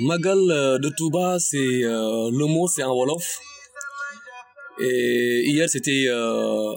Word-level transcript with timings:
Magal 0.00 0.36
de 0.80 0.88
Touba, 0.96 1.38
c'est 1.38 1.56
euh, 1.56 2.30
le 2.30 2.44
mot, 2.46 2.68
c'est 2.68 2.82
en 2.82 2.94
wolof. 2.94 3.40
Et 4.80 5.44
hier, 5.46 5.66
c'était 5.68 6.04
euh, 6.08 6.74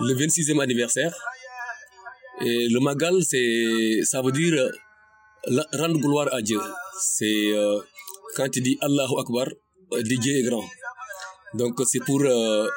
le 0.00 0.14
26e 0.14 0.60
anniversaire. 0.60 1.14
Et 2.44 2.68
le 2.68 2.80
Magal, 2.80 3.22
c'est, 3.22 4.00
ça 4.02 4.22
veut 4.22 4.32
dire 4.32 4.54
euh, 4.54 4.70
rendre 5.72 5.98
gloire 6.00 6.28
à 6.32 6.42
Dieu. 6.42 6.60
C'est 7.00 7.52
euh, 7.52 7.78
quand 8.36 8.48
tu 8.48 8.60
dis 8.60 8.76
Allahu 8.80 9.20
Akbar, 9.20 9.46
euh, 9.92 10.02
Dieu 10.02 10.36
est 10.36 10.42
grand. 10.42 10.64
Donc 11.54 11.80
c'est 11.86 12.04
pour 12.04 12.20
euh, 12.22 12.68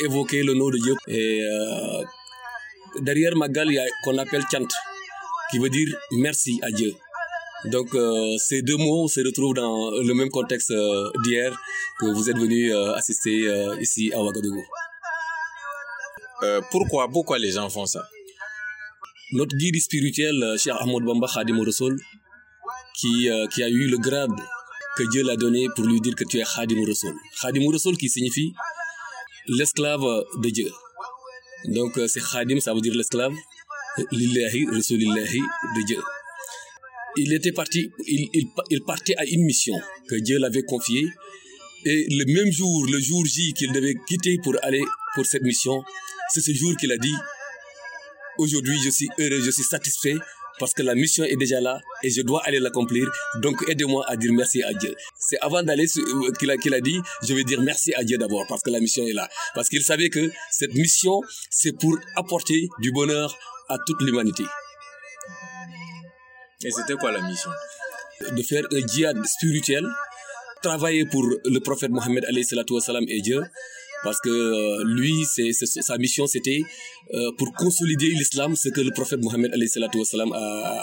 évoquer 0.00 0.42
le 0.42 0.54
nom 0.54 0.70
de 0.70 0.78
Dieu. 0.78 0.94
Et 1.08 1.42
euh, 1.42 2.04
derrière 3.00 3.36
Magal, 3.36 3.68
il 3.68 3.74
y 3.74 3.78
a 3.78 3.84
qu'on 4.04 4.18
appelle 4.18 4.44
Chant, 4.50 4.66
qui 5.50 5.58
veut 5.58 5.70
dire 5.70 5.96
merci 6.12 6.58
à 6.62 6.70
Dieu. 6.70 6.92
Donc 7.64 7.94
euh, 7.94 8.36
ces 8.38 8.62
deux 8.62 8.76
mots 8.76 9.08
se 9.08 9.20
retrouvent 9.20 9.54
dans 9.54 9.90
le 9.90 10.14
même 10.14 10.28
contexte 10.30 10.70
euh, 10.70 11.10
d'hier 11.24 11.56
que 11.98 12.06
vous 12.06 12.30
êtes 12.30 12.38
venu 12.38 12.72
euh, 12.72 12.94
assister 12.94 13.48
ici 13.80 14.12
à 14.12 14.22
Ouagadougou. 14.22 14.62
Pourquoi, 16.70 17.08
pourquoi 17.08 17.38
les 17.38 17.52
gens 17.52 17.68
font 17.70 17.86
ça? 17.86 18.06
Notre 19.32 19.56
guide 19.56 19.80
spirituel, 19.80 20.56
Cheikh 20.58 20.74
Ahmed 20.78 21.02
Bamba 21.02 21.26
Khadim 21.32 21.58
qui, 22.94 23.28
qui 23.52 23.62
a 23.62 23.68
eu 23.68 23.88
le 23.88 23.98
grade 23.98 24.30
que 24.96 25.02
Dieu 25.10 25.22
l'a 25.24 25.36
donné 25.36 25.66
pour 25.74 25.86
lui 25.86 26.00
dire 26.00 26.14
que 26.14 26.24
tu 26.24 26.38
es 26.38 26.44
Khadim 26.44 26.84
Rassoul. 26.86 27.14
Khadim 27.40 27.70
Rassoul 27.72 27.96
qui 27.96 28.08
signifie 28.08 28.52
l'esclave 29.48 30.02
de 30.42 30.50
Dieu. 30.50 30.70
Donc 31.66 31.98
euh, 31.98 32.06
c'est 32.06 32.20
Khadim, 32.20 32.60
ça 32.60 32.74
veut 32.74 32.80
dire 32.80 32.94
l'esclave, 32.94 33.32
Lillahi, 34.12 34.66
Rasulillahi 34.66 35.40
de 35.40 35.86
Dieu. 35.86 35.98
Il 37.16 37.32
était 37.32 37.52
parti, 37.52 37.90
il, 38.06 38.28
il, 38.32 38.48
il 38.70 38.82
partait 38.82 39.16
à 39.16 39.24
une 39.24 39.44
mission 39.44 39.74
que 40.08 40.16
Dieu 40.16 40.38
l'avait 40.38 40.62
confiée. 40.62 41.06
Et 41.84 42.06
le 42.10 42.24
même 42.32 42.52
jour, 42.52 42.86
le 42.90 43.00
jour 43.00 43.24
J 43.24 43.52
qu'il 43.54 43.72
devait 43.72 43.94
quitter 44.06 44.38
pour 44.42 44.54
aller 44.62 44.82
pour 45.14 45.24
cette 45.24 45.42
mission, 45.42 45.82
c'est 46.32 46.40
ce 46.40 46.52
jour 46.52 46.76
qu'il 46.76 46.92
a 46.92 46.98
dit 46.98 47.14
Aujourd'hui, 48.38 48.76
je 48.84 48.90
suis 48.90 49.08
heureux, 49.18 49.40
je 49.40 49.50
suis 49.50 49.62
satisfait 49.62 50.16
parce 50.58 50.72
que 50.72 50.82
la 50.82 50.94
mission 50.94 51.24
est 51.24 51.36
déjà 51.36 51.60
là 51.60 51.80
et 52.02 52.10
je 52.10 52.22
dois 52.22 52.42
aller 52.44 52.58
l'accomplir. 52.58 53.10
Donc, 53.42 53.56
aidez-moi 53.68 54.04
à 54.08 54.16
dire 54.16 54.32
merci 54.32 54.62
à 54.62 54.72
Dieu. 54.72 54.94
C'est 55.18 55.38
avant 55.40 55.62
d'aller 55.62 55.86
euh, 55.96 56.32
qu'il 56.38 56.50
a, 56.50 56.56
qu'il 56.56 56.74
a 56.74 56.80
dit 56.80 57.00
Je 57.22 57.34
vais 57.34 57.44
dire 57.44 57.60
merci 57.62 57.92
à 57.94 58.04
Dieu 58.04 58.18
d'abord 58.18 58.44
parce 58.48 58.62
que 58.62 58.70
la 58.70 58.80
mission 58.80 59.06
est 59.06 59.12
là. 59.12 59.28
Parce 59.54 59.68
qu'il 59.68 59.82
savait 59.82 60.08
que 60.08 60.30
cette 60.50 60.74
mission, 60.74 61.20
c'est 61.50 61.72
pour 61.78 61.98
apporter 62.16 62.68
du 62.80 62.92
bonheur 62.92 63.36
à 63.68 63.76
toute 63.86 64.00
l'humanité. 64.02 64.44
Et 66.64 66.70
c'était 66.70 66.94
quoi 66.94 67.12
la 67.12 67.20
mission? 67.20 67.50
De 68.32 68.42
faire 68.42 68.64
un 68.72 68.86
djihad 68.86 69.22
spirituel, 69.26 69.84
travailler 70.62 71.04
pour 71.06 71.22
le 71.22 71.58
prophète 71.60 71.90
Mohammed 71.90 72.24
et 73.08 73.20
Dieu. 73.20 73.42
Parce 74.06 74.20
que 74.20 74.30
euh, 74.30 74.84
lui, 74.84 75.14
sa 75.88 75.98
mission, 75.98 76.28
c'était 76.28 76.60
euh, 77.12 77.32
pour 77.38 77.52
consolider 77.54 78.06
l'islam, 78.06 78.54
ce 78.54 78.68
que 78.68 78.80
le 78.80 78.92
prophète 78.92 79.20
Mohammed 79.20 79.50
a, 79.52 79.56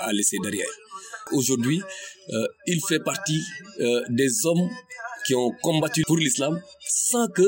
a- 0.09 0.11
laissé 0.11 0.35
derrière. 0.43 0.67
Aujourd'hui, 1.31 1.79
euh, 2.33 2.45
il 2.67 2.81
fait 2.85 2.99
partie 2.99 3.41
des 4.09 4.45
hommes 4.45 4.67
qui 5.25 5.35
ont 5.35 5.51
combattu 5.61 6.01
pour 6.05 6.17
l'islam 6.17 6.61
sans 6.85 7.29
que 7.29 7.47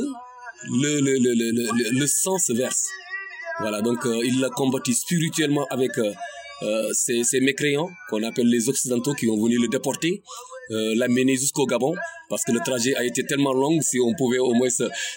le, 0.81 1.01
le, 1.99 2.07
sang 2.07 2.37
se 2.37 2.53
verse. 2.53 2.85
Voilà, 3.59 3.81
donc 3.81 3.99
il 4.29 4.39
l'a 4.39 4.49
combattu 4.51 4.93
spirituellement 4.93 5.65
avec 5.71 5.91
ces, 6.93 7.25
ces 7.25 7.41
mécréants 7.41 7.89
qu'on 8.09 8.23
appelle 8.23 8.47
les 8.47 8.69
Occidentaux 8.69 9.13
qui 9.13 9.27
ont 9.27 9.35
venu 9.43 9.57
le 9.59 9.67
déporter, 9.67 10.23
l'amener 10.69 11.35
jusqu'au 11.35 11.65
Gabon, 11.65 11.93
parce 12.29 12.43
que 12.43 12.51
le 12.51 12.59
trajet 12.59 12.95
a 12.95 13.03
été 13.03 13.23
tellement 13.23 13.53
long, 13.53 13.79
si 13.81 13.99
on 13.99 14.13
pouvait 14.15 14.39
au 14.39 14.53
moins 14.53 14.69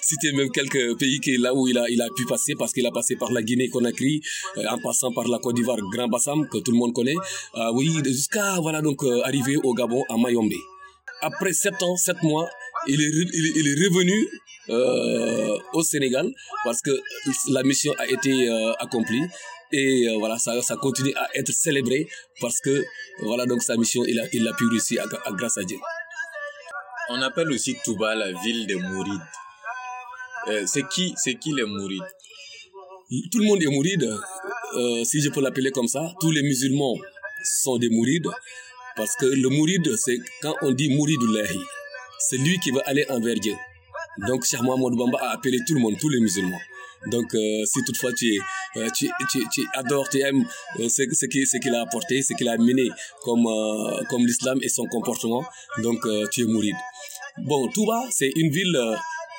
citer 0.02 0.32
même 0.32 0.50
quelques 0.50 0.98
pays 0.98 1.20
qui, 1.20 1.36
là 1.38 1.54
où 1.54 1.66
il 1.68 1.78
a, 1.78 1.88
il 1.88 2.00
a 2.02 2.08
pu 2.16 2.24
passer, 2.26 2.54
parce 2.58 2.72
qu'il 2.72 2.86
a 2.86 2.90
passé 2.90 3.16
par 3.16 3.32
la 3.32 3.42
Guinée-Conakry, 3.42 4.20
euh, 4.58 4.64
en 4.70 4.78
passant 4.78 5.12
par 5.12 5.26
la 5.28 5.38
Côte 5.38 5.56
d'Ivoire, 5.56 5.78
Grand 5.92 6.08
Bassam, 6.08 6.48
que 6.48 6.58
tout 6.58 6.72
le 6.72 6.78
monde 6.78 6.92
connaît, 6.92 7.16
euh, 7.56 7.72
oui, 7.74 7.90
jusqu'à 8.04 8.60
voilà 8.60 8.82
donc 8.82 9.02
euh, 9.02 9.22
arriver 9.24 9.56
au 9.62 9.74
Gabon, 9.74 10.04
à 10.08 10.16
Mayombe. 10.16 10.52
Après 11.20 11.52
sept 11.52 11.82
ans, 11.82 11.96
sept 11.96 12.22
mois, 12.22 12.48
il 12.86 13.00
est, 13.00 13.10
il 13.10 13.68
est, 13.68 13.88
revenu 13.88 14.28
euh, 14.70 15.58
au 15.72 15.82
Sénégal 15.82 16.30
parce 16.64 16.80
que 16.80 16.90
la 17.50 17.62
mission 17.62 17.92
a 17.98 18.06
été 18.06 18.48
euh, 18.48 18.72
accomplie 18.78 19.22
et 19.72 20.08
euh, 20.08 20.16
voilà 20.18 20.38
ça, 20.38 20.60
ça 20.62 20.76
continue 20.76 21.12
à 21.14 21.28
être 21.34 21.52
célébré 21.52 22.08
parce 22.40 22.60
que 22.60 22.84
voilà 23.22 23.44
donc 23.46 23.62
sa 23.62 23.76
mission 23.76 24.02
il 24.06 24.18
a, 24.20 24.24
il 24.32 24.46
a 24.48 24.52
pu 24.54 24.66
réussir 24.66 25.02
à- 25.02 25.28
à- 25.28 25.32
grâce 25.32 25.58
à 25.58 25.64
Dieu. 25.64 25.78
On 27.10 27.20
appelle 27.22 27.50
aussi 27.50 27.76
Touba 27.84 28.14
la 28.14 28.32
ville 28.32 28.66
des 28.66 28.74
Mourides. 28.76 29.22
Euh, 30.48 30.64
c'est 30.66 30.86
qui, 30.88 31.14
c'est 31.16 31.34
qui 31.36 31.52
les 31.52 31.64
Mourides? 31.64 32.02
Tout 33.32 33.38
le 33.38 33.46
monde 33.46 33.62
est 33.62 33.66
mouride, 33.70 34.04
euh, 34.76 35.04
si 35.04 35.22
je 35.22 35.30
peux 35.30 35.40
l'appeler 35.40 35.70
comme 35.70 35.88
ça. 35.88 36.12
Tous 36.20 36.30
les 36.30 36.42
musulmans 36.42 36.94
sont 37.62 37.78
des 37.78 37.88
mourides 37.88 38.28
parce 38.96 39.14
que 39.16 39.24
le 39.24 39.48
mouride 39.48 39.96
c'est 39.96 40.18
quand 40.42 40.54
on 40.60 40.72
dit 40.72 40.90
mouridullahi, 40.94 41.58
c'est 42.18 42.36
lui 42.36 42.58
qui 42.58 42.70
va 42.70 42.82
aller 42.84 43.06
envers 43.08 43.36
Dieu. 43.36 43.54
Donc 44.26 44.44
Cheikh 44.44 44.60
Mohamed 44.60 44.98
Bamba 44.98 45.18
a 45.22 45.30
appelé 45.30 45.58
tout 45.66 45.72
le 45.74 45.80
monde, 45.80 45.96
tous 45.98 46.10
les 46.10 46.20
musulmans. 46.20 46.60
Donc 47.06 47.34
euh, 47.34 47.64
si 47.64 47.82
toutefois 47.84 48.12
tu, 48.12 48.40
euh, 48.76 48.88
tu, 48.96 49.08
tu, 49.30 49.38
tu 49.52 49.62
adores, 49.74 50.08
tu 50.08 50.18
aimes 50.20 50.44
euh, 50.80 50.88
ce, 50.88 51.02
ce 51.12 51.26
qui- 51.26 51.46
ce 51.46 51.56
qu'il 51.58 51.74
a 51.74 51.82
apporté, 51.82 52.22
ce 52.22 52.34
qu'il 52.34 52.48
a 52.48 52.52
amené 52.52 52.88
comme, 53.22 53.46
comme 54.10 54.26
l'islam 54.26 54.58
et 54.62 54.68
son 54.68 54.84
comportement, 54.86 55.44
donc 55.82 56.00
tu 56.32 56.42
es 56.42 56.44
mouride. 56.44 56.74
Bon, 57.38 57.68
Touba, 57.68 58.04
c'est 58.10 58.32
une 58.36 58.50
ville 58.50 58.76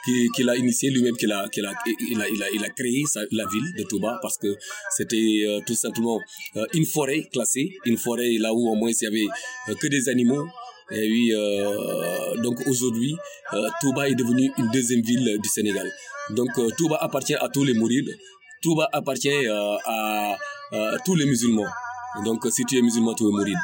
qui- 0.05 0.29
qu'il 0.35 0.47
a 0.49 0.55
initiée 0.55 0.89
lui-même, 0.89 1.17
qu'il 1.17 1.31
a, 1.33 1.39
a, 1.41 1.47
il 1.55 1.65
a, 1.65 2.29
il 2.29 2.41
a, 2.43 2.49
il 2.53 2.63
a 2.63 2.69
créé 2.69 3.03
sa- 3.05 3.25
la 3.31 3.45
ville 3.45 3.73
de 3.77 3.83
Touba 3.83 4.17
parce 4.21 4.37
que 4.37 4.55
c'était 4.95 5.45
tout 5.65 5.75
simplement 5.75 6.19
une 6.73 6.85
forêt 6.85 7.27
classée, 7.31 7.75
une 7.85 7.97
forêt 7.97 8.31
là 8.39 8.53
où 8.53 8.69
au 8.69 8.75
moins 8.75 8.89
il 8.89 9.03
y 9.03 9.07
avait 9.07 9.75
que 9.81 9.87
des 9.87 10.07
animaux. 10.07 10.47
Et 10.91 11.07
oui, 11.09 11.31
euh, 11.33 12.35
donc 12.41 12.57
aujourd'hui, 12.67 13.15
euh, 13.53 13.67
Touba 13.81 14.09
est 14.09 14.15
devenu 14.15 14.51
une 14.57 14.69
deuxième 14.71 15.01
ville 15.01 15.37
du 15.41 15.49
Sénégal. 15.49 15.87
Donc 16.31 16.49
euh, 16.57 16.69
Touba 16.77 16.97
appartient 17.01 17.35
à 17.35 17.47
tous 17.49 17.63
les 17.63 17.73
mourides, 17.73 18.09
Touba 18.63 18.87
appartient 18.91 19.29
euh, 19.47 19.75
à, 19.85 20.35
tous 21.05 21.15
les 21.15 21.25
musulmans. 21.25 21.67
Donc 22.25 22.45
si 22.51 22.65
tu 22.65 22.77
es 22.77 22.81
musulman, 22.81 23.13
tu 23.13 23.23
es 23.23 23.31
mouride. 23.31 23.57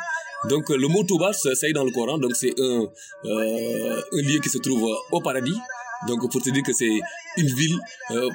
Donc 0.49 0.69
le 0.69 0.87
mot 0.87 1.03
Touba, 1.03 1.33
c'est 1.33 1.55
c'est 1.55 1.73
dans 1.73 1.83
le 1.83 1.91
Coran, 1.91 2.17
donc 2.19 2.35
c'est 2.35 2.53
un, 2.59 2.81
un 3.23 4.21
lieu 4.21 4.39
qui 4.43 4.49
se 4.49 4.59
trouve 4.59 4.87
au 5.11 5.21
paradis. 5.21 5.57
Donc 6.07 6.29
pour 6.31 6.41
te 6.41 6.49
dire 6.51 6.61
que 6.61 6.73
c'est 6.73 6.99
une 7.37 7.47
ville 7.47 7.77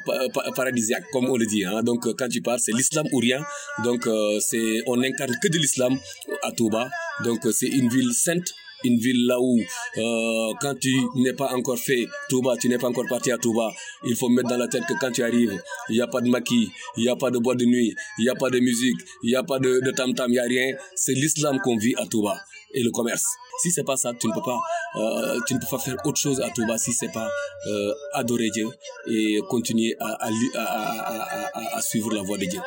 pa- 0.06 0.28
pa- 0.34 0.50
paradisiaque, 0.56 1.04
comme 1.12 1.26
on 1.30 1.36
le 1.36 1.46
dit. 1.46 1.64
hein. 1.64 1.82
Donc 1.84 2.08
quand 2.18 2.28
tu 2.28 2.40
parles, 2.42 2.58
c'est 2.60 2.72
l'islam 2.72 3.06
ou 3.12 3.18
rien. 3.18 3.40
Donc 3.84 4.06
on 4.06 5.02
incarne 5.02 5.36
que 5.40 5.48
de 5.48 5.58
l'islam 5.58 5.96
à 6.42 6.50
Touba. 6.52 6.88
Donc 7.24 7.40
c'est 7.52 7.68
une 7.68 7.88
ville 7.88 8.12
sainte, 8.12 8.48
une 8.84 8.98
ville 8.98 9.26
là 9.26 9.40
où 9.40 9.58
euh, 9.58 10.54
quand 10.60 10.74
tu 10.80 10.94
n'es 11.16 11.32
pas 11.32 11.52
encore 11.54 11.78
fait 11.78 12.06
Touba, 12.28 12.56
tu 12.56 12.68
n'es 12.68 12.78
pas 12.78 12.88
encore 12.88 13.06
parti 13.08 13.30
à 13.30 13.38
Touba, 13.38 13.72
il 14.04 14.16
faut 14.16 14.28
mettre 14.28 14.48
dans 14.48 14.56
la 14.56 14.68
tête 14.68 14.84
que 14.88 14.94
quand 15.00 15.10
tu 15.10 15.22
arrives, 15.22 15.60
il 15.88 15.96
n'y 15.96 16.00
a 16.00 16.06
pas 16.06 16.20
de 16.20 16.28
maquis, 16.28 16.70
il 16.96 17.02
n'y 17.02 17.08
a 17.08 17.16
pas 17.16 17.30
de 17.30 17.38
boîte 17.38 17.58
de 17.58 17.64
nuit, 17.64 17.94
il 18.18 18.22
n'y 18.22 18.28
a 18.30 18.34
pas 18.34 18.50
de 18.50 18.58
musique, 18.58 18.98
il 19.22 19.30
n'y 19.30 19.36
a 19.36 19.42
pas 19.42 19.58
de, 19.58 19.90
tam-tam, 19.90 20.30
il 20.30 20.32
n'y 20.32 20.38
a 20.38 20.44
rien. 20.44 20.74
C'est 20.94 21.12
l'islam 21.14 21.58
qu'on 21.62 21.76
vit 21.76 21.94
à 21.96 22.06
Touba 22.06 22.36
et 22.72 22.82
le 22.82 22.90
commerce. 22.90 23.24
Si 23.62 23.70
c'est 23.70 23.84
pas 23.84 23.96
ça, 23.96 24.12
tu 24.18 24.26
ne 24.28 24.32
peux 24.32 24.42
pas, 24.42 24.58
euh, 24.96 25.40
tu 25.46 25.54
ne 25.54 25.58
peux 25.58 25.66
pas 25.70 25.78
faire 25.78 25.96
autre 26.04 26.18
chose 26.20 26.40
à 26.40 26.48
Touba 26.50 26.78
si 26.78 26.92
c'est 26.92 27.12
pas 27.12 27.28
euh, 27.66 27.92
adorer 28.14 28.50
Dieu 28.50 28.68
et 29.08 29.38
continuer 29.48 29.96
à, 30.00 30.16
à, 30.20 30.30
à, 30.54 31.76
à, 31.76 31.82
suivre 31.82 32.12
la 32.14 32.22
voie 32.22 32.38
de 32.38 32.46
Dieu. 32.46 32.60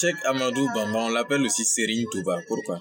Cheikh 0.00 0.16
Amadou 0.26 0.68
Bamba, 0.74 0.98
on 0.98 1.08
l'appelle 1.08 1.42
aussi 1.42 1.64
Serigne 1.64 2.04
Touba. 2.12 2.38
Pourquoi? 2.46 2.78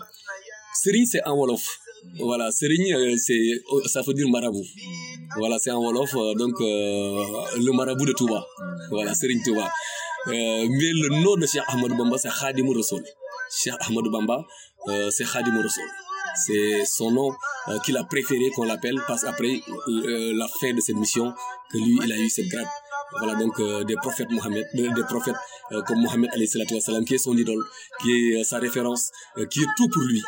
Serigne, 0.74 1.06
c'est 1.06 1.24
en 1.25 1.36
Wolof. 1.36 1.80
Voilà, 2.19 2.52
Serigne, 2.52 2.94
euh, 2.94 3.16
c'est, 3.18 3.62
ça 3.88 4.02
veut 4.02 4.13
dire 4.13 4.28
marabout. 4.30 4.63
Voilà, 5.38 5.57
c'est 5.60 5.72
en 5.72 5.81
Wolof, 5.84 6.16
euh, 6.16 6.34
donc 6.36 6.54
euh, 6.62 7.24
le 7.57 7.72
marabout 7.74 8.06
de 8.06 8.13
Touba. 8.13 8.46
Voilà, 8.90 9.13
Serigne 9.13 9.42
Touba. 9.44 9.69
Mais 10.28 10.68
le 10.69 11.10
nom 11.24 11.36
de 11.36 11.46
Cheikh 11.46 11.62
Ahmadou 11.68 11.96
Bamba, 11.96 12.18
c'est 12.18 12.30
Khadim 12.30 12.68
Rassoul. 12.74 13.04
Cheikh 13.52 13.74
Ahmadou 13.81 14.10
Bamba, 14.12 14.44
c'est 15.12 15.25
Khadim 15.25 15.56
Rassoul. 15.62 15.84
C'est 16.46 16.84
son 16.86 17.12
nom 17.12 17.31
euh, 17.69 17.80
qu'il 17.80 17.96
a 17.98 18.04
préféré 18.04 18.50
qu'on 18.56 18.63
l'appelle 18.66 19.00
parce 19.07 19.22
qu'après 19.22 19.62
la 19.88 20.48
fin 20.60 20.74
de 20.74 20.81
cette 20.81 20.96
mission, 20.96 21.31
que 21.72 21.78
lui, 21.78 21.98
il 22.04 22.12
a 22.12 22.18
eu 22.18 22.30
cette 22.30 22.48
grade. 22.48 22.68
Voilà 23.19 23.36
donc 23.36 23.62
des 23.88 23.96
prophètes 23.96 24.30
Mohammed, 24.31 24.66
de- 24.74 24.94
des 24.96 25.04
prophètes 25.04 25.36
comme 25.88 26.02
Mohammed 26.02 26.30
qui 27.06 27.13
est 27.13 27.18
son 27.18 27.38
idole, 27.38 27.63
qui 28.02 28.34
est 28.34 28.44
sa 28.44 28.57
référence, 28.57 29.12
qui 29.50 29.60
est 29.62 29.68
tout 29.78 29.88
pour 29.90 30.02
lui. 30.04 30.22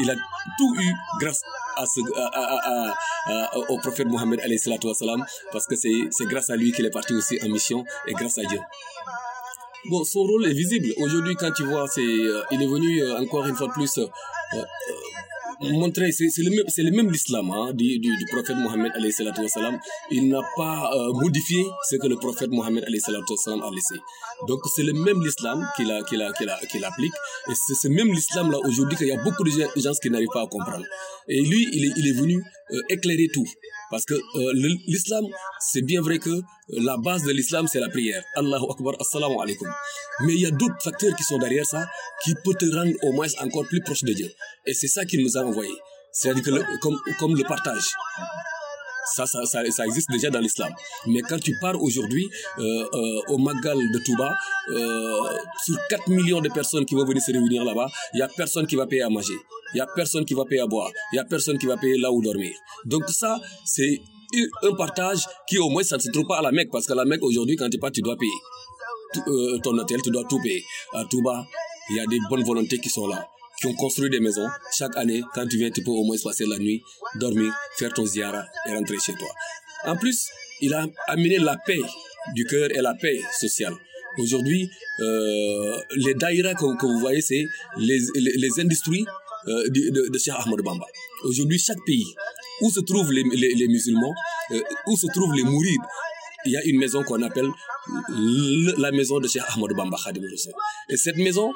Il 0.00 0.10
a 0.10 0.14
tout 0.58 0.74
eu 0.78 0.92
grâce 1.20 1.42
à 1.76 1.84
au 3.68 3.78
prophète 3.78 4.06
Mohammed 4.08 4.40
parce 5.52 5.66
que 5.66 5.76
c'est 5.76 6.26
grâce 6.26 6.50
à 6.50 6.56
lui 6.56 6.72
qu'il 6.72 6.86
est 6.86 6.90
parti 6.90 7.14
aussi 7.14 7.38
en 7.42 7.48
mission 7.48 7.84
et 8.06 8.12
grâce 8.12 8.38
à 8.38 8.42
Dieu. 8.42 8.58
Bon, 9.86 10.04
son 10.04 10.22
rôle 10.22 10.46
est 10.46 10.52
visible. 10.52 10.88
Aujourd'hui, 10.98 11.34
quand 11.34 11.50
tu 11.50 11.64
vois, 11.64 11.86
euh, 11.98 12.42
il 12.52 12.62
est 12.62 12.66
venu 12.66 13.02
euh, 13.02 13.18
encore 13.18 13.44
une 13.46 13.56
fois 13.56 13.66
de 13.66 13.72
plus 13.72 13.98
euh, 13.98 14.06
montrer, 15.70 16.12
c'est 16.12 16.26
le 16.38 16.50
même, 16.50 16.64
c'est 16.68 16.82
le 16.82 16.90
même 16.90 17.10
l'islam 17.10 17.50
hein, 17.50 17.72
du, 17.72 17.98
du, 17.98 18.16
du, 18.16 18.24
prophète 18.30 18.56
Mohammed 18.56 18.92
salam. 19.48 19.78
Il 20.10 20.28
n'a 20.28 20.40
pas 20.56 20.90
euh, 20.94 21.12
modifié 21.12 21.64
ce 21.88 21.96
que 21.96 22.06
le 22.06 22.16
prophète 22.16 22.50
Mohammed 22.50 22.84
salam 22.98 23.62
a 23.62 23.70
laissé. 23.70 23.94
Donc 24.48 24.60
c'est 24.74 24.82
le 24.82 24.92
même 24.92 25.22
l'islam 25.22 25.66
qu'il 25.76 25.90
a, 25.90 26.02
qu'il 26.02 26.22
a, 26.22 26.32
qu'il 26.32 26.48
a, 26.48 26.58
qu'il 26.70 26.84
applique. 26.84 27.14
Et 27.50 27.54
c'est 27.54 27.74
ce 27.74 27.88
même 27.88 28.08
l'islam 28.08 28.50
là 28.50 28.58
aujourd'hui 28.64 28.96
qu'il 28.96 29.08
y 29.08 29.12
a 29.12 29.22
beaucoup 29.22 29.44
de 29.44 29.50
gens 29.50 29.92
qui 30.00 30.10
n'arrivent 30.10 30.28
pas 30.32 30.42
à 30.42 30.46
comprendre. 30.46 30.84
Et 31.28 31.40
lui, 31.40 31.68
il 31.72 31.84
est, 31.84 31.92
il 31.96 32.08
est 32.08 32.18
venu 32.20 32.42
euh, 32.72 32.80
éclairer 32.90 33.28
tout. 33.32 33.46
Parce 33.92 34.06
que 34.06 34.14
euh, 34.14 34.52
l'islam, 34.86 35.24
c'est 35.60 35.82
bien 35.82 36.00
vrai 36.00 36.18
que 36.18 36.30
euh, 36.30 36.42
la 36.70 36.96
base 36.96 37.24
de 37.24 37.30
l'islam, 37.30 37.66
c'est 37.68 37.78
la 37.78 37.90
prière. 37.90 38.24
Allahu 38.36 38.64
Akbar, 38.70 38.94
Assalamu 38.98 39.36
alaikum. 39.42 39.68
Mais 40.24 40.32
il 40.32 40.40
y 40.40 40.46
a 40.46 40.50
d'autres 40.50 40.82
facteurs 40.82 41.14
qui 41.14 41.22
sont 41.24 41.36
derrière 41.36 41.66
ça, 41.66 41.86
qui 42.24 42.34
peuvent 42.42 42.56
te 42.58 42.64
rendre 42.74 42.94
au 43.02 43.12
moins 43.12 43.28
encore 43.42 43.66
plus 43.66 43.82
proche 43.82 44.02
de 44.02 44.14
Dieu. 44.14 44.30
Et 44.64 44.72
c'est 44.72 44.88
ça 44.88 45.04
qu'il 45.04 45.22
nous 45.22 45.36
a 45.36 45.42
envoyé. 45.42 45.74
C'est-à-dire 46.10 46.42
que 46.42 46.78
comme, 46.80 46.98
comme 47.20 47.36
le 47.36 47.44
partage. 47.44 47.84
Ça, 49.04 49.26
ça, 49.26 49.44
ça, 49.44 49.86
existe 49.86 50.10
déjà 50.10 50.30
dans 50.30 50.38
l'islam. 50.38 50.72
Mais 51.06 51.20
quand 51.22 51.38
tu 51.38 51.56
pars 51.60 51.80
aujourd'hui 51.82 52.30
euh, 52.58 52.62
euh, 52.62 53.20
au 53.28 53.38
Magal 53.38 53.76
de 53.76 53.98
Touba, 54.04 54.32
euh, 54.70 55.38
sur 55.64 55.76
4 55.90 56.08
millions 56.08 56.40
de 56.40 56.48
personnes 56.48 56.84
qui 56.86 56.94
vont 56.94 57.04
venir 57.04 57.22
se 57.22 57.32
réunir 57.32 57.64
là-bas, 57.64 57.88
il 58.14 58.18
n'y 58.18 58.22
a 58.22 58.28
personne 58.28 58.66
qui 58.66 58.76
va 58.76 58.86
payer 58.86 59.02
à 59.02 59.08
manger. 59.08 59.34
Il 59.74 59.76
n'y 59.76 59.80
a 59.80 59.86
personne 59.86 60.24
qui 60.24 60.34
va 60.34 60.44
payer 60.44 60.60
à 60.60 60.66
boire. 60.66 60.90
Il 61.12 61.16
n'y 61.16 61.20
a 61.20 61.24
personne 61.24 61.58
qui 61.58 61.66
va 61.66 61.76
payer 61.76 61.98
là 61.98 62.12
où 62.12 62.22
dormir. 62.22 62.52
Donc 62.84 63.08
ça, 63.08 63.40
c'est 63.64 64.00
un 64.62 64.74
partage 64.74 65.26
qui 65.48 65.58
au 65.58 65.68
moins 65.68 65.82
ça 65.82 65.96
ne 65.96 66.02
se 66.02 66.10
trouve 66.10 66.26
pas 66.26 66.38
à 66.38 66.42
la 66.42 66.52
Mecque. 66.52 66.70
Parce 66.70 66.86
qu'à 66.86 66.94
la 66.94 67.04
Mecque, 67.04 67.22
aujourd'hui, 67.22 67.56
quand 67.56 67.68
tu 67.68 67.78
pars, 67.78 67.90
tu 67.90 68.02
dois 68.02 68.16
payer. 68.16 69.60
Ton 69.62 69.76
hôtel, 69.76 70.00
tu 70.02 70.10
dois 70.10 70.24
tout 70.24 70.40
payer. 70.40 70.62
À 70.94 71.04
Touba, 71.04 71.44
il 71.90 71.96
y 71.96 72.00
a 72.00 72.06
des 72.06 72.18
bonnes 72.30 72.44
volontés 72.44 72.78
qui 72.78 72.88
sont 72.88 73.06
là 73.06 73.28
qui 73.62 73.68
ont 73.68 73.74
construit 73.74 74.10
des 74.10 74.20
maisons. 74.20 74.48
Chaque 74.76 74.96
année, 74.96 75.22
quand 75.34 75.46
tu 75.46 75.56
viens, 75.56 75.70
tu 75.70 75.82
peux 75.82 75.92
au 75.92 76.02
moins 76.02 76.16
passer 76.22 76.44
la 76.46 76.58
nuit, 76.58 76.82
dormir, 77.14 77.54
faire 77.78 77.92
ton 77.94 78.04
ziara 78.04 78.44
et 78.66 78.74
rentrer 78.74 78.96
chez 78.98 79.14
toi. 79.14 79.28
En 79.84 79.96
plus, 79.96 80.28
il 80.60 80.74
a 80.74 80.86
amené 81.06 81.38
la 81.38 81.56
paix 81.56 81.80
du 82.34 82.44
cœur 82.44 82.68
et 82.72 82.82
la 82.82 82.94
paix 82.94 83.20
sociale. 83.40 83.74
Aujourd'hui, 84.18 84.68
euh, 85.00 85.80
les 85.96 86.14
daïras 86.14 86.54
que, 86.54 86.86
vous 86.86 86.98
voyez, 86.98 87.22
c'est 87.22 87.46
les, 87.78 87.98
les, 88.14 88.60
industries 88.60 89.06
euh, 89.48 89.68
de, 89.68 90.10
de, 90.10 90.18
Cheikh 90.18 90.34
Ahmed 90.36 90.60
Bamba. 90.60 90.84
Aujourd'hui, 91.24 91.58
chaque 91.58 91.82
pays 91.86 92.04
où 92.60 92.70
se 92.70 92.80
trouvent 92.80 93.10
les, 93.12 93.22
les, 93.22 93.68
musulmans, 93.68 94.14
euh, 94.50 94.60
où 94.86 94.96
se 94.96 95.06
trouvent 95.06 95.34
les 95.34 95.44
mourides, 95.44 95.80
il 96.44 96.52
y 96.52 96.56
a 96.56 96.64
une 96.64 96.78
maison 96.78 97.02
qu'on 97.04 97.22
appelle 97.22 97.48
le, 98.08 98.80
la 98.80 98.90
maison 98.92 99.18
de 99.18 99.28
Cheikh 99.28 99.42
Ahmed 99.56 99.74
Bamba 99.74 99.96
Et 100.90 100.96
cette 100.96 101.16
maison, 101.16 101.52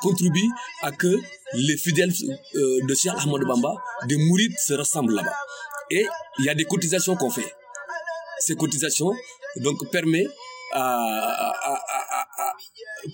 contribue 0.00 0.48
à 0.82 0.92
que 0.92 1.14
les 1.54 1.76
fidèles 1.76 2.12
euh, 2.54 2.80
de 2.86 2.94
Cheikh 2.94 3.12
Ahmed 3.18 3.42
Bamba, 3.46 3.74
des 4.06 4.16
mourides, 4.16 4.56
se 4.58 4.74
rassemblent 4.74 5.14
là-bas. 5.14 5.36
Et 5.90 6.06
il 6.38 6.44
y 6.44 6.48
a 6.48 6.54
des 6.54 6.64
cotisations 6.64 7.16
qu'on 7.16 7.30
fait. 7.30 7.54
Ces 8.38 8.54
cotisations 8.56 9.12
donc 9.56 9.78
à, 10.72 11.52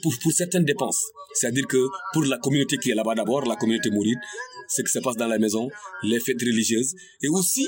pour, 0.02 0.12
pour, 0.22 0.32
certaines 0.32 0.64
dépenses. 0.64 1.02
C'est-à-dire 1.34 1.66
que 1.66 1.88
pour 2.12 2.22
la 2.24 2.38
communauté 2.38 2.76
qui 2.78 2.90
est 2.90 2.94
là-bas 2.94 3.14
d'abord, 3.14 3.44
la 3.44 3.56
communauté 3.56 3.90
mouride, 3.90 4.18
ce 4.68 4.82
qui 4.82 4.90
se 4.90 4.98
passe 5.00 5.16
dans 5.16 5.26
la 5.26 5.38
maison, 5.38 5.68
les 6.02 6.20
fêtes 6.20 6.40
religieuses, 6.40 6.94
et 7.22 7.28
aussi 7.28 7.66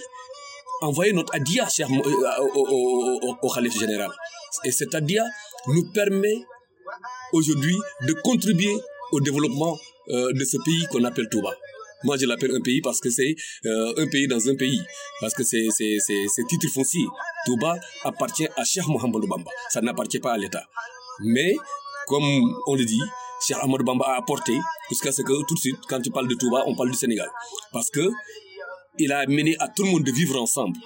envoyer 0.83 1.13
notre 1.13 1.35
adia 1.35 1.69
cher, 1.69 1.89
au, 1.91 2.59
au, 2.59 3.39
au, 3.43 3.71
général. 3.79 4.11
Et 4.65 4.71
cet 4.71 4.95
adia 4.95 5.25
nous 5.67 5.91
permet 5.93 6.45
aujourd'hui 7.33 7.77
de 8.07 8.13
contribuer 8.15 8.75
au 9.13 9.21
développement 9.21 9.79
euh, 10.09 10.33
de 10.33 10.45
ce 10.45 10.57
pays 10.65 10.87
qu'on 10.91 11.05
appelle 11.05 11.29
Touba. 11.31 11.51
Moi, 12.03 12.17
je 12.17 12.25
l'appelle 12.25 12.55
un 12.55 12.61
pays 12.61 12.81
parce 12.81 12.99
que 13.01 13.11
c'est 13.11 13.37
euh, 13.67 13.93
un 13.99 14.07
pays 14.09 14.27
dans 14.27 14.49
un 14.49 14.55
pays. 14.57 14.81
Parce 15.21 15.35
que 15.35 15.43
c'est 15.43 15.69
titre 16.49 16.69
foncier. 16.73 17.05
Touba 17.45 17.77
appartient 18.05 18.49
à 18.57 18.65
Cheikh 18.65 18.87
Mohamed 18.89 19.29
Bamba. 19.29 19.51
Ça 19.69 19.81
n'appartient 19.83 20.19
pas 20.21 20.33
à 20.33 20.39
l'État. 20.39 20.65
Mais, 21.23 21.55
comme 22.07 22.25
on 22.67 22.75
le 22.75 22.85
dit, 22.85 23.03
Cheikh 23.47 23.59
Mohamed 23.65 23.85
Bamba 23.85 24.07
a 24.07 24.17
apporté, 24.17 24.55
jusqu'à 24.89 25.13
ce 25.13 25.23
que 25.23 25.47
tout 25.47 25.55
de 25.55 25.61
suite, 25.61 25.77
quand 25.89 26.01
tu 26.01 26.11
parles 26.11 26.29
de 26.29 26.35
Touba, 26.35 26.65
on 26.67 26.75
parle 26.75 26.91
du 26.91 26.97
Sénégal. 26.97 27.29
Parce 27.73 27.91
que 27.91 28.09
il 28.99 29.13
a 29.13 29.27
mené 29.27 29.57
à 29.59 29.69
tout 29.69 29.85
le 29.85 29.91
monde 29.91 30.05
de 30.05 30.13
vivre 30.13 30.41
ensemble. 30.41 30.77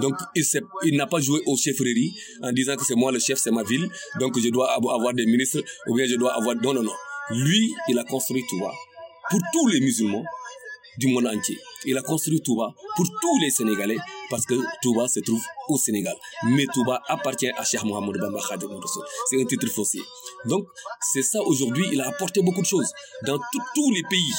Donc, 0.00 0.14
il, 0.36 0.44
il 0.84 0.96
n'a 0.96 1.06
pas 1.06 1.20
joué 1.20 1.40
au 1.46 1.56
chefferie 1.56 2.12
en 2.42 2.52
disant 2.52 2.76
que 2.76 2.84
c'est 2.84 2.94
moi 2.94 3.10
le 3.10 3.18
chef, 3.18 3.38
c'est 3.38 3.50
ma 3.50 3.64
ville, 3.64 3.88
donc 4.20 4.38
je 4.38 4.48
dois 4.48 4.72
avoir 4.72 5.14
des 5.14 5.26
ministres, 5.26 5.62
ou 5.88 5.96
bien 5.96 6.06
je 6.06 6.14
dois 6.14 6.36
avoir... 6.36 6.54
Non, 6.56 6.74
non, 6.74 6.82
non. 6.82 6.92
Lui, 7.32 7.72
il 7.88 7.98
a 7.98 8.04
construit 8.04 8.44
Touba 8.48 8.72
pour 9.30 9.40
tous 9.52 9.68
les 9.68 9.80
musulmans 9.80 10.24
du 10.98 11.06
monde 11.06 11.26
entier. 11.26 11.56
Il 11.86 11.96
a 11.96 12.02
construit 12.02 12.40
Touba 12.42 12.74
pour 12.96 13.06
tous 13.22 13.38
les 13.40 13.50
Sénégalais 13.50 13.98
parce 14.28 14.44
que 14.44 14.54
Touba 14.82 15.06
se 15.06 15.20
trouve 15.20 15.42
au 15.68 15.78
Sénégal. 15.78 16.14
Mais 16.48 16.66
Touba 16.74 17.00
appartient 17.08 17.48
à 17.50 17.62
Cheikh 17.64 17.84
Mohamed 17.84 18.20
Bamba 18.20 18.40
C'est 19.28 19.40
un 19.40 19.44
titre 19.44 19.68
foncier. 19.68 20.02
Donc, 20.46 20.66
c'est 21.12 21.22
ça 21.22 21.40
aujourd'hui, 21.42 21.86
il 21.92 22.00
a 22.00 22.08
apporté 22.08 22.42
beaucoup 22.42 22.62
de 22.62 22.66
choses. 22.66 22.90
Dans 23.26 23.38
tous 23.74 23.90
les 23.92 24.02
pays 24.10 24.32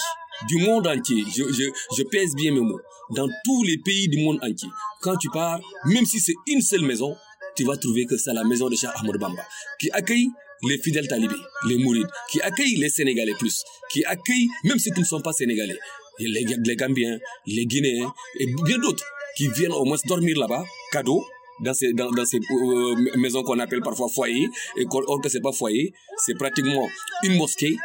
du 0.48 0.58
monde 0.58 0.86
entier, 0.88 1.24
je, 1.34 1.44
je, 1.44 1.70
je 1.98 2.04
pèse 2.04 2.36
bien 2.36 2.52
mes 2.52 2.60
mots, 2.62 2.80
dans 3.12 3.28
tous 3.46 3.64
les 3.64 3.78
pays 3.78 4.10
du 4.10 4.18
monde 4.24 4.40
entier, 4.42 4.70
quand 5.02 5.16
tu 5.18 5.30
pars, 5.30 5.60
même 5.86 6.06
si 6.06 6.20
c'est 6.20 6.34
une 6.48 6.62
seule 6.62 6.82
maison, 6.82 7.16
tu 7.56 7.64
vas 7.64 7.78
trouver 7.78 8.06
que 8.06 8.18
c'est 8.18 8.34
la 8.34 8.44
maison 8.44 8.68
de 8.70 8.76
Cheikh 8.76 8.90
Ahmed 8.96 9.18
Bamba, 9.18 9.44
qui 9.80 9.92
accueille 9.92 10.30
les 10.64 10.78
fidèles 10.78 11.08
talibés, 11.08 11.36
les 11.68 11.78
mourides, 11.78 12.08
qui 12.30 12.42
accueillent 12.42 12.78
les 12.78 12.90
Sénégalais 12.90 13.34
plus, 13.40 13.64
qui 13.92 14.04
accueillent 14.06 14.48
même 14.64 14.80
ceux 14.80 14.92
qui 14.92 15.00
ne 15.02 15.06
sont 15.06 15.22
pas 15.22 15.34
Sénégalais, 15.34 15.78
les, 16.20 16.76
Gambiens, 16.76 17.18
les 17.48 17.66
Guinéens 17.66 18.14
et 18.40 18.46
bien 18.66 18.78
d'autres 18.78 19.04
qui 19.36 19.48
viennent 19.50 19.72
au 19.72 19.86
moins 19.86 19.98
dormir 20.06 20.38
là-bas, 20.38 20.64
cadeau, 20.92 21.24
dans 21.62 21.74
ces, 21.74 21.94
dans, 21.94 22.10
ces 22.26 22.38
euh, 22.38 22.96
maisons 23.18 23.44
qu'on 23.44 23.60
appelle 23.60 23.82
parfois 23.82 24.08
foyers, 24.10 24.50
et 24.78 24.86
or 24.92 25.22
que 25.22 25.30
c'est 25.30 25.42
pas 25.42 25.52
foyer, 25.52 25.94
c'est 26.18 26.36
pratiquement 26.38 26.88
une 27.24 27.38
mosquée 27.38 27.76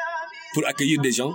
pour 0.54 0.66
accueillir 0.66 1.00
des 1.00 1.12
gens, 1.12 1.32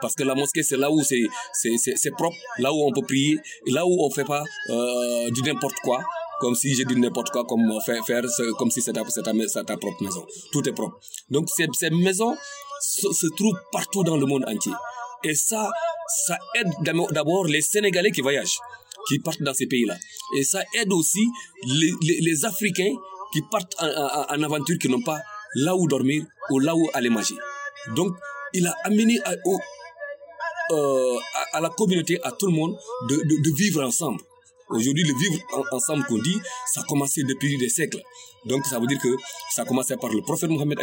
parce 0.00 0.14
que 0.14 0.22
la 0.22 0.34
mosquée 0.34 0.62
c'est 0.62 0.76
là 0.76 0.90
où 0.90 1.02
c'est 1.02 2.10
propre, 2.16 2.36
là 2.58 2.72
où 2.72 2.82
on 2.86 2.92
peut 2.92 3.02
prier, 3.02 3.38
là 3.66 3.84
où 3.86 4.04
on 4.04 4.10
fait 4.10 4.24
pas 4.24 4.44
euh, 4.70 5.30
du 5.30 5.42
n'importe 5.42 5.76
quoi, 5.82 6.02
comme 6.40 6.54
si 6.54 6.74
je 6.74 6.82
dis 6.84 6.96
n'importe 6.96 7.30
quoi, 7.30 7.44
comme 7.44 7.72
faire, 7.84 8.04
faire 8.04 8.24
comme 8.58 8.70
si 8.70 8.80
c'était 8.80 9.00
ta, 9.02 9.76
propre 9.76 10.02
maison. 10.02 10.26
Tout 10.52 10.66
est 10.68 10.72
propre. 10.72 10.98
Donc 11.30 11.48
ces, 11.48 11.66
ces 11.72 11.90
maisons 11.90 12.34
se, 12.80 13.12
se, 13.12 13.26
trouvent 13.36 13.58
partout 13.72 14.02
dans 14.02 14.16
le 14.16 14.26
monde 14.26 14.44
entier. 14.48 14.72
Et 15.22 15.34
ça, 15.34 15.70
ça 16.26 16.38
aide 16.54 16.70
d'abord 17.12 17.44
les 17.44 17.60
Sénégalais 17.60 18.10
qui 18.10 18.22
voyagent, 18.22 18.58
qui 19.08 19.18
partent 19.18 19.42
dans 19.42 19.54
ces 19.54 19.66
pays-là. 19.66 19.96
Et 20.38 20.42
ça 20.44 20.62
aide 20.80 20.92
aussi 20.92 21.24
les, 21.66 22.44
Africains 22.44 22.94
qui 23.32 23.42
partent 23.50 23.74
en, 23.78 23.86
en, 23.86 24.34
en 24.34 24.42
aventure, 24.42 24.78
qui 24.78 24.88
n'ont 24.88 25.02
pas 25.02 25.18
là 25.56 25.76
où 25.76 25.86
dormir 25.86 26.24
ou 26.50 26.58
là 26.58 26.74
où 26.74 26.88
aller 26.94 27.10
manger. 27.10 27.34
Donc, 27.94 28.14
il 28.52 28.66
a 28.66 28.74
amené 28.84 29.18
à, 29.24 29.34
euh, 30.72 31.18
la 31.60 31.68
communauté, 31.70 32.18
à 32.22 32.32
tout 32.32 32.46
le 32.46 32.52
monde, 32.52 32.76
de, 33.08 33.16
de, 33.16 33.42
de 33.50 33.56
vivre 33.56 33.82
ensemble. 33.82 34.20
Aujourd'hui, 34.70 35.02
le 35.02 35.14
vivre 35.18 35.42
ensemble 35.72 36.04
qu'on 36.04 36.18
dit, 36.18 36.38
ça 36.72 36.80
a 36.80 36.84
commencé 36.84 37.22
depuis 37.24 37.58
des 37.58 37.68
siècles. 37.68 38.00
Donc, 38.46 38.64
ça 38.66 38.78
veut 38.78 38.86
dire 38.86 38.98
que 38.98 39.14
ça 39.54 39.62
a 39.62 39.64
commencé 39.64 39.96
par 39.96 40.10
le 40.10 40.22
prophète 40.22 40.48
Mohammed 40.48 40.78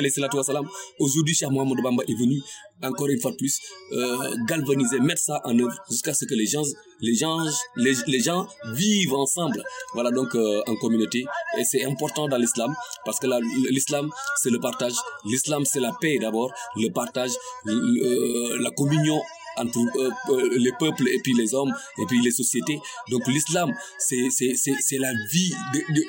Aujourd'hui, 0.99 1.33
Cheikh 1.33 1.49
Mohamed 1.49 1.81
Bamba 1.81 2.03
est 2.07 2.13
venu, 2.13 2.39
encore 2.83 3.07
une 3.07 3.19
fois 3.19 3.31
de 3.31 3.37
plus, 3.37 3.59
euh, 3.93 4.35
galvaniser, 4.47 4.99
mettre 4.99 5.21
ça 5.21 5.41
en 5.43 5.57
œuvre 5.57 5.73
jusqu'à 5.89 6.13
ce 6.13 6.25
que 6.25 6.35
les 6.35 6.45
gens, 6.45 6.63
les 7.01 7.15
gens, 7.15 7.37
les, 7.77 8.19
gens 8.19 8.47
vivent 8.73 9.13
ensemble. 9.13 9.63
Voilà, 9.93 10.11
donc, 10.11 10.35
euh, 10.35 10.61
en 10.67 10.75
communauté. 10.75 11.25
Et 11.57 11.63
c'est 11.63 11.83
important 11.85 12.27
dans 12.27 12.37
l'islam 12.37 12.75
parce 13.05 13.19
que 13.19 13.27
l'islam, 13.71 14.09
c'est 14.41 14.51
le 14.51 14.59
partage. 14.59 14.93
L'islam, 15.25 15.63
c'est 15.65 15.79
la 15.79 15.93
paix 15.99 16.17
d'abord, 16.19 16.51
le 16.75 16.89
partage, 16.89 17.31
euh, 17.67 18.57
la 18.59 18.69
communion 18.71 19.19
entre 19.57 19.79
euh, 19.79 20.09
euh, 20.29 20.57
les 20.57 20.71
peuples 20.79 21.07
et 21.07 21.19
puis 21.23 21.33
les 21.33 21.53
hommes 21.53 21.73
et 21.99 22.05
puis 22.07 22.21
les 22.21 22.31
sociétés. 22.31 22.79
Donc 23.09 23.27
l'islam, 23.27 23.73
c'est 23.97 24.97
la 24.99 25.11
vie 25.31 25.53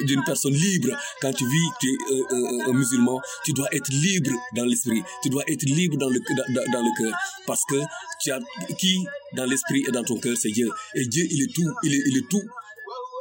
d'une 0.05 0.23
personne 0.25 0.55
libre. 0.55 0.88
Quand 1.21 1.33
tu 1.33 1.45
vis, 1.47 1.69
tu 1.81 1.88
es 1.88 2.12
euh, 2.14 2.69
un 2.69 2.73
musulman, 2.73 3.21
tu 3.45 3.52
dois 3.52 3.69
être 3.73 3.88
libre 3.90 4.31
dans 4.55 4.64
l'esprit, 4.64 5.02
tu 5.23 5.28
dois 5.31 5.43
être 5.49 5.62
libre 5.62 5.97
dans 5.97 6.09
le 6.09 6.19
dans, 6.21 6.73
dans 6.73 6.83
le 6.83 7.02
cœur, 7.02 7.19
parce 7.47 7.62
que 7.69 7.76
tu 8.23 8.31
as 8.31 8.40
qui 8.78 9.05
dans 9.35 9.45
l'esprit 9.45 9.85
et 9.87 9.93
dans 9.93 10.05
ton 10.05 10.19
cœur, 10.19 10.37
c'est 10.37 10.50
Dieu. 10.50 10.69
Et 10.95 11.07
Dieu, 11.07 11.26
il 11.31 11.43
est 11.43 11.52
tout, 11.55 11.71
il 11.85 11.95
est, 11.95 12.02
il 12.07 12.19
est 12.19 12.28
tout, 12.28 12.43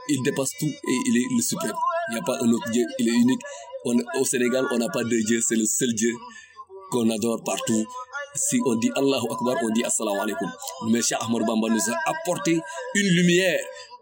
il 0.10 0.22
dépasse 0.24 0.52
tout 0.60 0.66
et 0.66 0.98
il 1.08 1.18
est 1.18 1.36
le 1.36 1.42
suprême. 1.42 1.74
Il 2.10 2.14
n'y 2.14 2.20
a 2.20 2.24
pas 2.24 2.38
un 2.42 2.50
autre 2.50 2.70
Dieu, 2.72 2.86
il 3.00 3.10
est 3.10 3.14
unique. 3.14 3.42
Au 4.20 4.26
Sénégal, 4.26 4.66
on 4.72 4.78
n'a 4.78 4.90
pas 4.90 5.04
de 5.04 5.26
Dieu, 5.26 5.40
c'est 5.48 5.56
le 5.56 5.66
seul 5.66 5.94
Dieu 5.94 6.12
qu'on 6.92 7.10
adore 7.10 7.42
partout 7.44 7.86
si 8.38 8.58
on 8.66 8.76
dit 8.76 8.92
Allahu 8.96 9.26
Akbar, 9.32 9.56
on 9.64 9.70
dit 9.72 9.84
Assalamu 9.84 10.20
alaikum. 10.20 10.50
Mais 10.90 11.02
Cheikh 11.02 11.18
Ahmad 11.22 11.44
Bamba 11.46 11.70
nous 11.70 11.92
a 11.92 11.96
apporté 12.06 12.60
une 12.96 13.08
lumière 13.08 13.60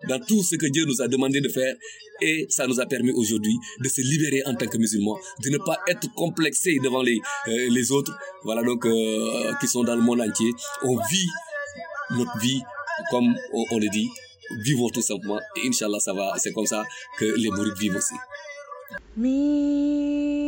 dans 0.08 0.20
tout 0.20 0.44
ce 0.44 0.56
que 0.56 0.68
Dieu 0.68 0.86
nous 0.86 1.01
a 1.01 1.08
demandé 1.08 1.42
de 1.42 1.50
faire 1.50 1.75
et 2.22 2.46
ça 2.50 2.68
nous 2.68 2.80
a 2.80 2.86
permis 2.86 3.12
aujourd'hui 3.12 3.56
de 3.84 3.89
se 3.89 4.01
libérer 4.01 4.42
en 4.46 4.56
tant 4.56 4.68
que 4.68 4.77
musulmans, 4.77 5.18
de 5.44 5.50
ne 5.50 5.58
pas 5.58 5.77
être 5.88 6.13
complexés 6.13 6.77
devant 6.84 7.01
les, 7.01 7.20
euh, 7.48 7.70
les 7.70 7.92
autres, 7.92 8.18
voilà 8.44 8.63
donc 8.63 8.86
euh, 8.86 9.54
qui 9.60 9.68
sont 9.68 9.84
dans 9.84 9.96
le 9.96 10.01
monde 10.01 10.22
entier. 10.22 10.51
On 10.84 10.96
vit 10.96 11.27
notre 12.12 12.38
vie 12.39 12.62
comme 13.12 13.36
on, 13.72 13.77
le 13.77 13.89
dit, 13.89 14.10
vivons 14.63 14.89
tout 14.89 15.01
simplement 15.01 15.39
et 15.58 15.68
Inch'Allah 15.68 16.00
ça 16.00 16.13
va, 16.13 16.34
c'est 16.38 16.54
comme 16.54 16.65
ça 16.65 16.84
que 17.18 17.25
les 17.25 17.50
mourides 17.50 17.77
vivent 17.77 17.96
aussi. 17.98 18.15
Myriad 19.18 20.45